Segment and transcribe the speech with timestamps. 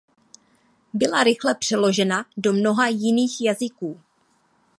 [0.93, 4.01] Byla rychle přeložena do mnoha jiných jazyků.